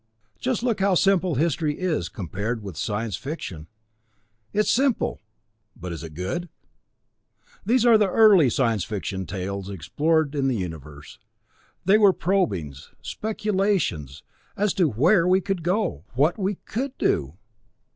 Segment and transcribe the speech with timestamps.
[0.39, 3.67] Just look how simple history is compared with science fiction!
[4.51, 5.21] It's simple
[5.75, 6.49] but is it good?
[7.67, 11.19] These early science fiction tales explored the Universe;
[11.85, 14.23] they were probings, speculations,
[14.57, 16.03] as to where we could go.
[16.15, 17.37] What we could do.